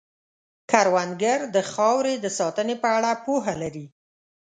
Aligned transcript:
کروندګر 0.71 1.39
د 1.55 1.57
خاورې 1.71 2.15
د 2.19 2.25
ساتنې 2.39 2.75
په 2.83 2.87
اړه 2.97 3.11
پوهه 3.25 3.53
لري 3.61 3.85